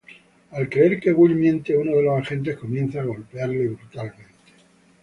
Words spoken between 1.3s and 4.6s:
miente, uno de los agentes comienza a golpearle brutalmente.